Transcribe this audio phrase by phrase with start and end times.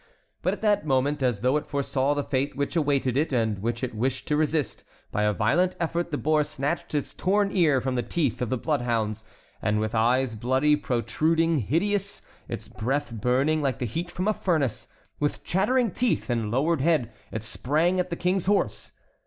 [0.41, 3.83] But at that moment, as though it foresaw the fate which awaited it, and which
[3.83, 7.93] it wished to resist, by a violent effort the boar snatched its torn ears from
[7.93, 9.23] the teeth of the bloodhounds,
[9.61, 14.87] and with eyes bloody, protruding, hideous, its breath burning like the heat from a furnace,
[15.19, 18.93] with chattering teeth and lowered head it sprang at the King's horse.